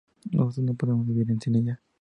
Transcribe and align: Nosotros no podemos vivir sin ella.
Nosotros 0.31 0.65
no 0.65 0.73
podemos 0.73 1.05
vivir 1.05 1.27
sin 1.39 1.57
ella. 1.57 1.79